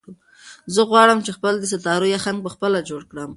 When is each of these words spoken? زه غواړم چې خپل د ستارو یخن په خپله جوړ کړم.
زه 0.73 0.81
غواړم 0.89 1.19
چې 1.25 1.31
خپل 1.37 1.53
د 1.59 1.63
ستارو 1.71 2.07
یخن 2.15 2.35
په 2.41 2.49
خپله 2.55 2.79
جوړ 2.89 3.01
کړم. 3.11 3.29